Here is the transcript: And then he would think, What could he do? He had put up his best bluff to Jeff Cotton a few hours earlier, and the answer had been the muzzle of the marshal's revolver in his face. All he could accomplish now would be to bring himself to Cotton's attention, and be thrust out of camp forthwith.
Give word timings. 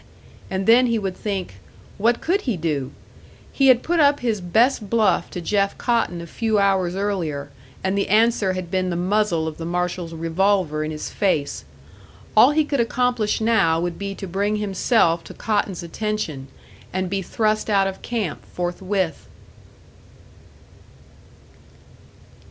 And 0.49 0.65
then 0.65 0.87
he 0.87 0.97
would 0.97 1.15
think, 1.15 1.59
What 1.99 2.21
could 2.21 2.41
he 2.49 2.57
do? 2.57 2.91
He 3.53 3.67
had 3.67 3.83
put 3.83 3.99
up 3.99 4.19
his 4.21 4.41
best 4.41 4.89
bluff 4.89 5.29
to 5.29 5.41
Jeff 5.41 5.77
Cotton 5.77 6.21
a 6.21 6.25
few 6.25 6.57
hours 6.57 6.95
earlier, 6.95 7.51
and 7.83 7.95
the 7.95 8.09
answer 8.09 8.53
had 8.53 8.71
been 8.71 8.89
the 8.89 8.95
muzzle 8.95 9.47
of 9.47 9.59
the 9.59 9.65
marshal's 9.65 10.15
revolver 10.15 10.83
in 10.83 10.89
his 10.89 11.11
face. 11.11 11.65
All 12.35 12.49
he 12.49 12.65
could 12.65 12.79
accomplish 12.79 13.39
now 13.41 13.79
would 13.79 13.99
be 13.99 14.15
to 14.15 14.25
bring 14.25 14.55
himself 14.55 15.23
to 15.25 15.35
Cotton's 15.35 15.83
attention, 15.83 16.47
and 16.91 17.07
be 17.07 17.21
thrust 17.21 17.69
out 17.69 17.85
of 17.85 18.01
camp 18.01 18.43
forthwith. 18.51 19.27